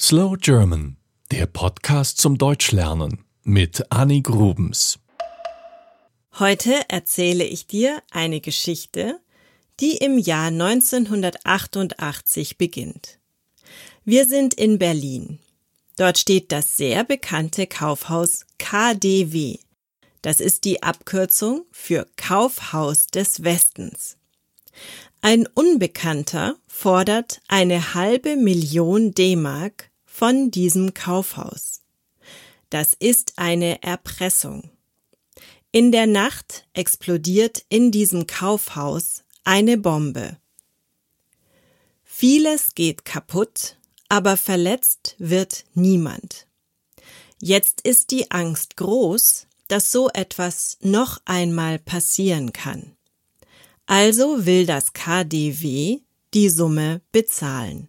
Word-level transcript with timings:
Slow 0.00 0.36
German, 0.36 0.96
der 1.30 1.46
Podcast 1.46 2.18
zum 2.18 2.36
Deutschlernen 2.36 3.24
mit 3.44 3.92
Annie 3.92 4.22
Grubens. 4.22 4.98
Heute 6.36 6.74
erzähle 6.88 7.44
ich 7.44 7.68
dir 7.68 8.02
eine 8.10 8.40
Geschichte, 8.40 9.20
die 9.78 9.98
im 9.98 10.18
Jahr 10.18 10.48
1988 10.48 12.58
beginnt. 12.58 13.20
Wir 14.04 14.26
sind 14.26 14.54
in 14.54 14.80
Berlin. 14.80 15.38
Dort 15.96 16.18
steht 16.18 16.50
das 16.50 16.76
sehr 16.76 17.04
bekannte 17.04 17.68
Kaufhaus 17.68 18.46
KDW. 18.58 19.58
Das 20.22 20.40
ist 20.40 20.64
die 20.64 20.82
Abkürzung 20.82 21.66
für 21.70 22.08
Kaufhaus 22.16 23.06
des 23.06 23.44
Westens. 23.44 24.16
Ein 25.26 25.46
Unbekannter 25.46 26.58
fordert 26.66 27.40
eine 27.48 27.94
halbe 27.94 28.36
Million 28.36 29.14
D-Mark 29.14 29.90
von 30.04 30.50
diesem 30.50 30.92
Kaufhaus. 30.92 31.80
Das 32.68 32.92
ist 32.92 33.32
eine 33.36 33.82
Erpressung. 33.82 34.68
In 35.72 35.92
der 35.92 36.06
Nacht 36.06 36.66
explodiert 36.74 37.64
in 37.70 37.90
diesem 37.90 38.26
Kaufhaus 38.26 39.24
eine 39.44 39.78
Bombe. 39.78 40.36
Vieles 42.02 42.74
geht 42.74 43.06
kaputt, 43.06 43.78
aber 44.10 44.36
verletzt 44.36 45.14
wird 45.16 45.64
niemand. 45.72 46.46
Jetzt 47.40 47.80
ist 47.80 48.10
die 48.10 48.30
Angst 48.30 48.76
groß, 48.76 49.46
dass 49.68 49.90
so 49.90 50.10
etwas 50.10 50.76
noch 50.82 51.22
einmal 51.24 51.78
passieren 51.78 52.52
kann. 52.52 52.94
Also 53.86 54.46
will 54.46 54.66
das 54.66 54.92
KDW 54.92 56.00
die 56.32 56.48
Summe 56.48 57.00
bezahlen. 57.12 57.88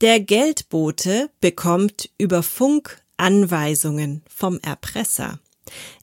Der 0.00 0.20
Geldbote 0.20 1.30
bekommt 1.40 2.10
über 2.18 2.42
Funk 2.42 3.02
Anweisungen 3.16 4.22
vom 4.28 4.60
Erpresser. 4.60 5.40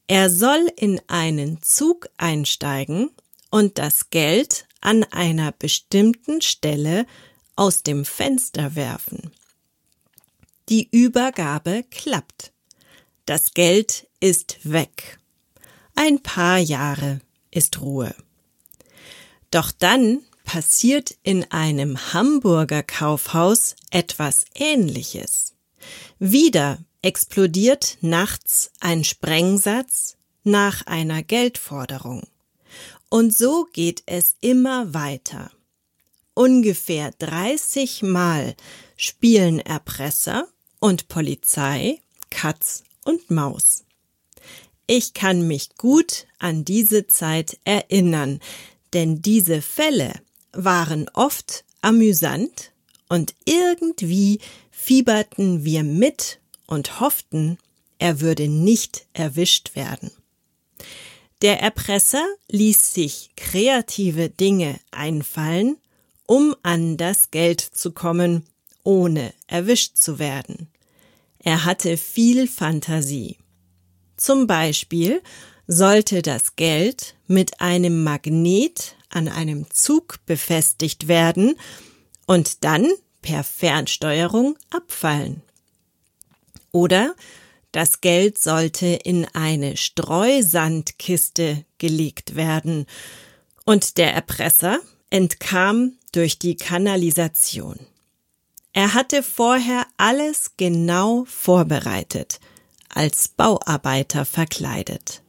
Er 0.07 0.29
soll 0.29 0.67
in 0.75 1.01
einen 1.07 1.61
Zug 1.61 2.09
einsteigen 2.17 3.09
und 3.49 3.77
das 3.77 4.09
Geld 4.09 4.67
an 4.81 5.03
einer 5.05 5.51
bestimmten 5.51 6.41
Stelle 6.41 7.05
aus 7.55 7.83
dem 7.83 8.05
Fenster 8.05 8.75
werfen. 8.75 9.31
Die 10.69 10.89
Übergabe 10.91 11.83
klappt. 11.89 12.51
Das 13.25 13.53
Geld 13.53 14.07
ist 14.19 14.57
weg. 14.63 15.19
Ein 15.95 16.21
paar 16.21 16.59
Jahre 16.59 17.21
ist 17.49 17.81
Ruhe. 17.81 18.13
Doch 19.51 19.71
dann 19.71 20.21
passiert 20.43 21.15
in 21.23 21.49
einem 21.51 22.13
Hamburger 22.13 22.83
Kaufhaus 22.83 23.75
etwas 23.89 24.45
Ähnliches. 24.53 25.53
Wieder 26.19 26.79
explodiert 27.01 27.97
nachts 28.01 28.71
ein 28.79 29.03
Sprengsatz 29.03 30.17
nach 30.43 30.85
einer 30.85 31.23
Geldforderung. 31.23 32.23
Und 33.09 33.35
so 33.35 33.67
geht 33.73 34.03
es 34.05 34.35
immer 34.41 34.93
weiter. 34.93 35.51
Ungefähr 36.33 37.11
30 37.19 38.03
Mal 38.03 38.55
spielen 38.97 39.59
Erpresser 39.59 40.47
und 40.79 41.07
Polizei 41.07 41.99
Katz 42.29 42.83
und 43.05 43.31
Maus. 43.31 43.85
Ich 44.87 45.13
kann 45.13 45.47
mich 45.47 45.77
gut 45.77 46.27
an 46.37 46.65
diese 46.65 47.07
Zeit 47.07 47.57
erinnern, 47.63 48.39
denn 48.95 49.21
diese 49.21 49.61
Fälle 49.61 50.13
waren 50.53 51.09
oft 51.13 51.65
amüsant 51.81 52.71
und 53.09 53.35
irgendwie 53.45 54.39
fieberten 54.71 55.63
wir 55.65 55.83
mit 55.83 56.39
und 56.65 56.99
hofften, 56.99 57.59
er 57.99 58.21
würde 58.21 58.47
nicht 58.47 59.05
erwischt 59.13 59.75
werden. 59.75 60.11
Der 61.41 61.61
Erpresser 61.61 62.25
ließ 62.49 62.93
sich 62.93 63.31
kreative 63.35 64.29
Dinge 64.29 64.79
einfallen, 64.91 65.77
um 66.25 66.55
an 66.63 66.97
das 66.97 67.29
Geld 67.29 67.61
zu 67.61 67.91
kommen, 67.91 68.45
ohne 68.83 69.33
erwischt 69.47 69.97
zu 69.97 70.17
werden. 70.17 70.69
Er 71.39 71.65
hatte 71.65 71.97
viel 71.97 72.47
Fantasie. 72.47 73.37
Zum 74.17 74.47
Beispiel 74.47 75.21
sollte 75.67 76.21
das 76.21 76.55
Geld 76.55 77.15
mit 77.27 77.61
einem 77.61 78.03
Magnet 78.03 78.95
an 79.09 79.27
einem 79.27 79.69
Zug 79.71 80.19
befestigt 80.25 81.07
werden 81.07 81.55
und 82.25 82.63
dann 82.63 82.87
per 83.21 83.43
Fernsteuerung 83.43 84.57
abfallen. 84.69 85.41
Oder 86.71 87.15
das 87.71 88.01
Geld 88.01 88.37
sollte 88.37 88.85
in 88.85 89.25
eine 89.33 89.77
Streusandkiste 89.77 91.65
gelegt 91.77 92.35
werden 92.35 92.85
und 93.65 93.97
der 93.97 94.13
Erpresser 94.13 94.79
entkam 95.09 95.93
durch 96.11 96.39
die 96.39 96.55
Kanalisation. 96.55 97.79
Er 98.73 98.93
hatte 98.93 99.23
vorher 99.23 99.85
alles 99.97 100.51
genau 100.57 101.25
vorbereitet, 101.25 102.39
als 102.89 103.29
Bauarbeiter 103.29 104.25
verkleidet. 104.25 105.21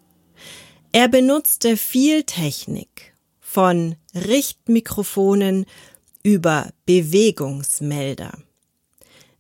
Er 0.99 1.09
benutzte 1.09 1.77
viel 1.77 2.23
Technik, 2.23 3.12
von 3.39 3.97
Richtmikrofonen 4.15 5.67
über 6.23 6.71
Bewegungsmelder. 6.87 8.39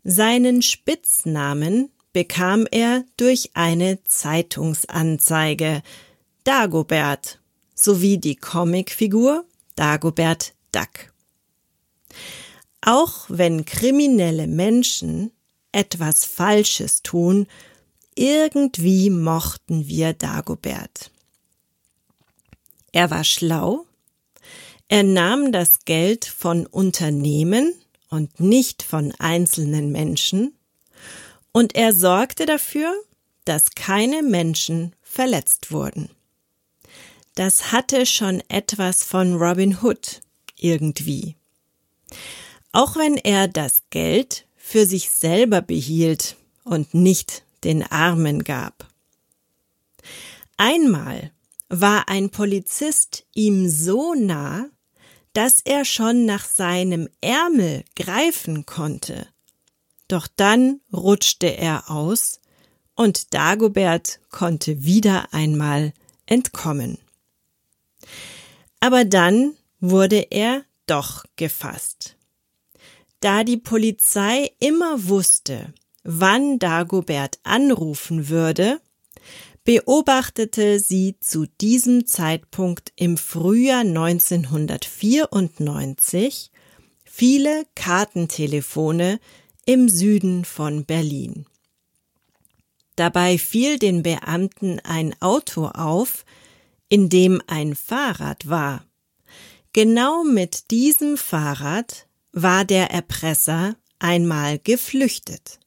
Seinen 0.04 0.60
Spitznamen 0.60 1.88
bekam 2.12 2.66
er 2.70 3.06
durch 3.16 3.52
eine 3.54 4.04
Zeitungsanzeige 4.04 5.82
Dagobert 6.44 7.40
sowie 7.74 8.18
die 8.18 8.36
Comicfigur 8.36 9.46
Dagobert 9.76 10.52
Duck. 10.72 11.10
Auch 12.82 13.24
wenn 13.28 13.64
kriminelle 13.64 14.46
Menschen 14.46 15.30
etwas 15.72 16.26
Falsches 16.26 17.00
tun, 17.00 17.46
irgendwie 18.14 19.08
mochten 19.08 19.88
wir 19.88 20.12
Dagobert. 20.12 21.12
Er 22.96 23.10
war 23.10 23.24
schlau, 23.24 23.84
er 24.88 25.02
nahm 25.02 25.52
das 25.52 25.84
Geld 25.84 26.24
von 26.24 26.64
Unternehmen 26.66 27.74
und 28.08 28.40
nicht 28.40 28.82
von 28.82 29.12
einzelnen 29.18 29.92
Menschen, 29.92 30.56
und 31.52 31.74
er 31.74 31.92
sorgte 31.92 32.46
dafür, 32.46 32.90
dass 33.44 33.72
keine 33.72 34.22
Menschen 34.22 34.94
verletzt 35.02 35.72
wurden. 35.72 36.08
Das 37.34 37.70
hatte 37.70 38.06
schon 38.06 38.42
etwas 38.48 39.04
von 39.04 39.34
Robin 39.34 39.82
Hood 39.82 40.22
irgendwie. 40.56 41.36
Auch 42.72 42.96
wenn 42.96 43.18
er 43.18 43.46
das 43.46 43.82
Geld 43.90 44.46
für 44.56 44.86
sich 44.86 45.10
selber 45.10 45.60
behielt 45.60 46.36
und 46.64 46.94
nicht 46.94 47.42
den 47.62 47.82
Armen 47.82 48.42
gab. 48.42 48.86
Einmal 50.56 51.30
war 51.68 52.08
ein 52.08 52.30
Polizist 52.30 53.26
ihm 53.34 53.68
so 53.68 54.14
nah, 54.14 54.66
dass 55.32 55.60
er 55.60 55.84
schon 55.84 56.24
nach 56.24 56.44
seinem 56.44 57.08
Ärmel 57.20 57.84
greifen 57.94 58.66
konnte. 58.66 59.26
Doch 60.08 60.28
dann 60.28 60.80
rutschte 60.92 61.48
er 61.48 61.90
aus 61.90 62.40
und 62.94 63.34
Dagobert 63.34 64.20
konnte 64.30 64.84
wieder 64.84 65.34
einmal 65.34 65.92
entkommen. 66.24 66.98
Aber 68.80 69.04
dann 69.04 69.54
wurde 69.80 70.28
er 70.30 70.64
doch 70.86 71.24
gefasst. 71.36 72.16
Da 73.20 73.44
die 73.44 73.56
Polizei 73.56 74.52
immer 74.60 75.08
wusste, 75.08 75.74
wann 76.04 76.58
Dagobert 76.58 77.40
anrufen 77.42 78.28
würde, 78.28 78.80
beobachtete 79.66 80.80
sie 80.80 81.16
zu 81.20 81.44
diesem 81.60 82.06
Zeitpunkt 82.06 82.92
im 82.94 83.18
Frühjahr 83.18 83.80
1994 83.80 86.52
viele 87.04 87.66
Kartentelefone 87.74 89.18
im 89.64 89.88
Süden 89.88 90.44
von 90.44 90.84
Berlin. 90.84 91.46
Dabei 92.94 93.38
fiel 93.38 93.80
den 93.80 94.04
Beamten 94.04 94.78
ein 94.84 95.20
Auto 95.20 95.66
auf, 95.66 96.24
in 96.88 97.08
dem 97.08 97.42
ein 97.48 97.74
Fahrrad 97.74 98.48
war. 98.48 98.86
Genau 99.72 100.22
mit 100.22 100.70
diesem 100.70 101.16
Fahrrad 101.16 102.06
war 102.30 102.64
der 102.64 102.92
Erpresser 102.92 103.74
einmal 103.98 104.60
geflüchtet. 104.60 105.58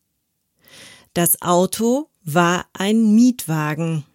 Das 1.14 1.42
Auto 1.42 2.10
war 2.24 2.66
ein 2.74 3.16
Mietwagen, 3.16 4.06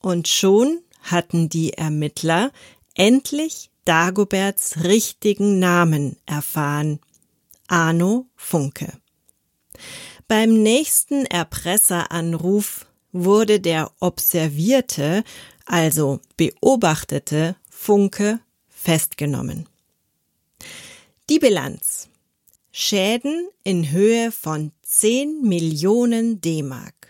und 0.00 0.28
schon 0.28 0.80
hatten 1.02 1.48
die 1.48 1.72
Ermittler 1.72 2.52
endlich 2.94 3.70
Dagoberts 3.84 4.84
richtigen 4.84 5.58
Namen 5.58 6.16
erfahren. 6.26 7.00
Arno 7.68 8.26
Funke. 8.36 8.92
beim 10.28 10.62
nächsten 10.62 11.26
Erpresseranruf 11.26 12.86
wurde 13.12 13.60
der 13.60 13.90
observierte, 14.00 15.24
also 15.66 16.20
beobachtete 16.36 17.56
Funke 17.70 18.40
festgenommen. 18.68 19.66
Die 21.30 21.38
Bilanz. 21.38 22.08
Schäden 22.70 23.48
in 23.62 23.92
Höhe 23.92 24.32
von 24.32 24.72
10 24.82 25.42
Millionen 25.42 26.40
D-Mark. 26.40 27.03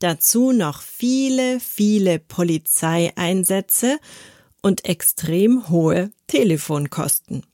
Dazu 0.00 0.52
noch 0.52 0.82
viele, 0.82 1.60
viele 1.60 2.18
Polizeieinsätze 2.18 3.98
und 4.62 4.86
extrem 4.86 5.68
hohe 5.68 6.10
Telefonkosten. 6.26 7.46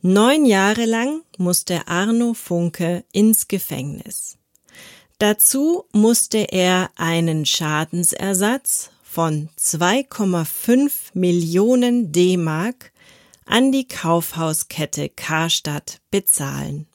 Neun 0.00 0.46
Jahre 0.46 0.84
lang 0.84 1.22
musste 1.36 1.88
Arno 1.88 2.34
Funke 2.34 3.04
ins 3.12 3.48
Gefängnis. 3.48 4.38
Dazu 5.18 5.84
musste 5.92 6.38
er 6.38 6.90
einen 6.96 7.44
Schadensersatz 7.44 8.90
von 9.02 9.48
2,5 9.58 10.90
Millionen 11.14 12.12
D-Mark 12.12 12.92
an 13.46 13.72
die 13.72 13.86
Kaufhauskette 13.86 15.08
Karstadt 15.08 16.00
bezahlen. 16.10 16.86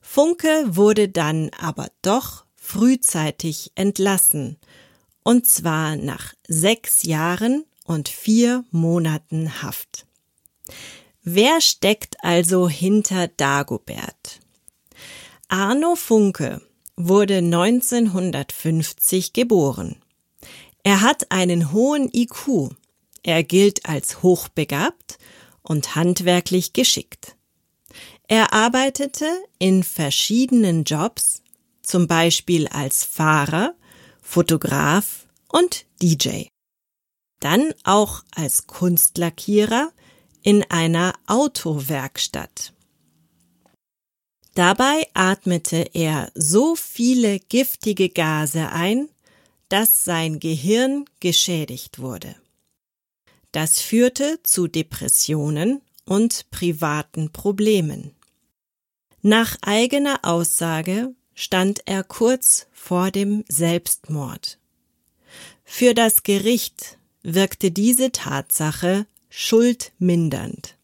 Funke 0.00 0.76
wurde 0.76 1.08
dann 1.08 1.50
aber 1.58 1.88
doch 2.02 2.43
frühzeitig 2.64 3.72
entlassen, 3.74 4.56
und 5.22 5.46
zwar 5.46 5.96
nach 5.96 6.32
sechs 6.48 7.02
Jahren 7.02 7.64
und 7.84 8.08
vier 8.08 8.64
Monaten 8.70 9.62
Haft. 9.62 10.06
Wer 11.22 11.60
steckt 11.60 12.16
also 12.24 12.66
hinter 12.68 13.28
Dagobert? 13.28 14.40
Arno 15.48 15.94
Funke 15.94 16.62
wurde 16.96 17.36
1950 17.36 19.34
geboren. 19.34 19.96
Er 20.82 21.02
hat 21.02 21.30
einen 21.30 21.70
hohen 21.72 22.08
IQ. 22.12 22.70
Er 23.22 23.42
gilt 23.44 23.86
als 23.86 24.22
hochbegabt 24.22 25.18
und 25.62 25.94
handwerklich 25.96 26.72
geschickt. 26.72 27.36
Er 28.26 28.54
arbeitete 28.54 29.26
in 29.58 29.82
verschiedenen 29.82 30.84
Jobs, 30.84 31.43
zum 31.84 32.06
Beispiel 32.06 32.66
als 32.68 33.04
Fahrer, 33.04 33.74
Fotograf 34.22 35.26
und 35.48 35.86
DJ. 36.02 36.46
Dann 37.40 37.72
auch 37.84 38.24
als 38.34 38.66
Kunstlackierer 38.66 39.92
in 40.42 40.62
einer 40.70 41.14
Autowerkstatt. 41.26 42.72
Dabei 44.54 45.06
atmete 45.14 45.90
er 45.94 46.30
so 46.34 46.76
viele 46.76 47.40
giftige 47.40 48.08
Gase 48.08 48.70
ein, 48.70 49.08
dass 49.68 50.04
sein 50.04 50.38
Gehirn 50.38 51.06
geschädigt 51.20 51.98
wurde. 51.98 52.36
Das 53.50 53.80
führte 53.80 54.40
zu 54.42 54.68
Depressionen 54.68 55.80
und 56.04 56.50
privaten 56.50 57.32
Problemen. 57.32 58.14
Nach 59.22 59.56
eigener 59.62 60.20
Aussage 60.22 61.14
stand 61.34 61.82
er 61.86 62.04
kurz 62.04 62.66
vor 62.72 63.10
dem 63.10 63.44
Selbstmord. 63.48 64.58
Für 65.64 65.94
das 65.94 66.22
Gericht 66.22 66.98
wirkte 67.22 67.70
diese 67.70 68.12
Tatsache 68.12 69.06
schuldmindernd. 69.30 70.76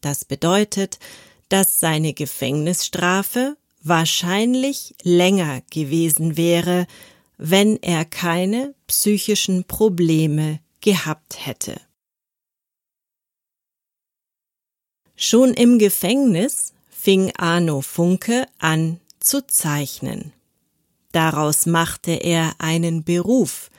Das 0.00 0.24
bedeutet, 0.24 0.98
dass 1.48 1.78
seine 1.78 2.14
Gefängnisstrafe 2.14 3.56
wahrscheinlich 3.82 4.94
länger 5.02 5.62
gewesen 5.70 6.36
wäre, 6.36 6.86
wenn 7.36 7.80
er 7.82 8.04
keine 8.04 8.74
psychischen 8.86 9.64
Probleme 9.64 10.60
gehabt 10.80 11.46
hätte. 11.46 11.80
Schon 15.16 15.54
im 15.54 15.78
Gefängnis 15.78 16.72
fing 16.90 17.32
Arno 17.36 17.82
Funke 17.82 18.46
an 18.58 19.00
zu 19.24 19.46
zeichnen. 19.46 20.32
Daraus 21.12 21.66
machte 21.66 22.12
er 22.12 22.54
einen 22.58 23.04
Beruf. 23.04 23.70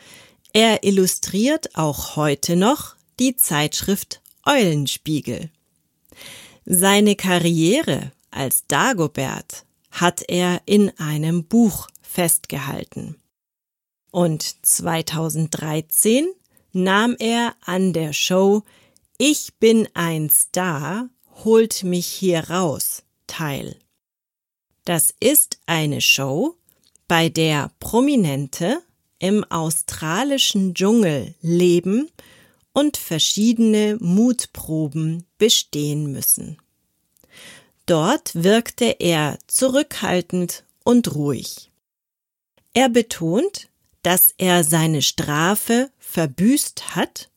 Er 0.54 0.84
illustriert 0.84 1.76
auch 1.76 2.16
heute 2.16 2.56
noch 2.56 2.96
die 3.20 3.36
Zeitschrift 3.36 4.22
Eulenspiegel. 4.46 5.50
Seine 6.66 7.16
Karriere 7.16 8.12
als 8.32 8.66
Dagobert 8.68 9.66
hat 9.92 10.24
er 10.28 10.62
in 10.66 10.92
einem 10.98 11.46
Buch 11.46 11.88
festgehalten. 12.02 13.18
Und 14.12 14.66
2013 14.66 16.28
nahm 16.72 17.16
er 17.20 17.56
an 17.62 17.94
der 17.94 18.14
Show 18.14 18.64
Ich 19.18 19.56
bin 19.60 19.90
ein 19.94 20.30
Star, 20.30 21.10
holt 21.44 21.84
mich 21.84 22.08
hier 22.08 22.50
raus 22.50 23.04
teil. 23.28 23.78
Das 24.86 25.14
ist 25.20 25.60
eine 25.66 26.00
Show, 26.00 26.56
bei 27.08 27.30
der 27.30 27.72
Prominente 27.80 28.82
im 29.18 29.44
australischen 29.46 30.76
Dschungel 30.76 31.34
leben 31.42 32.10
und 32.72 32.98
verschiedene 32.98 33.98
Mutproben 34.00 35.26
bestehen 35.40 36.12
müssen. 36.12 36.58
Dort 37.88 38.36
wirkte 38.36 38.96
er 39.00 39.40
zurückhaltend 39.48 40.64
und 40.84 41.16
ruhig. 41.16 41.72
Er 42.74 42.90
betont, 42.90 43.70
dass 44.04 44.34
er 44.38 44.64
seine 44.64 45.02
Strafe 45.02 45.90
verbüßt 45.98 46.96
hat 46.96 47.30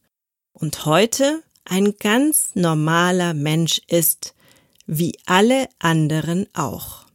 und 0.52 0.84
heute 0.84 1.42
ein 1.64 1.94
ganz 1.98 2.50
normaler 2.54 3.32
Mensch 3.32 3.80
ist, 3.88 4.34
wie 4.86 5.18
alle 5.26 5.68
anderen 5.78 6.46
auch. 6.54 7.07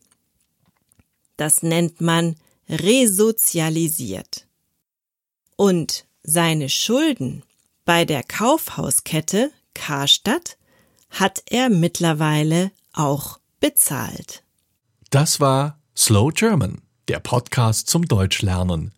Das 1.38 1.64
nennt 1.64 2.02
man 2.02 2.36
resozialisiert. 2.70 4.48
Und 5.56 6.06
seine 6.24 6.70
Schulden 6.70 7.44
bei 7.86 8.06
der 8.06 8.24
Kaufhauskette 8.24 9.52
Karstadt 9.74 10.58
hat 11.10 11.44
er 11.48 11.70
mittlerweile 11.70 12.72
auch 12.94 13.40
bezahlt. 13.60 14.44
Das 15.10 15.40
war 15.40 15.80
Slow 15.96 16.32
German, 16.34 16.82
der 17.08 17.20
Podcast 17.20 17.88
zum 17.88 18.08
Deutschlernen 18.08 18.94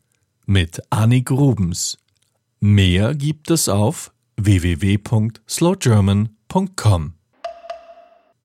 mit 0.46 0.82
Annie 0.90 1.24
Grubens. 1.24 1.98
Mehr 2.60 3.16
gibt 3.16 3.52
es 3.52 3.68
auf 3.68 4.14
www.slowgerman.com. 4.38 7.14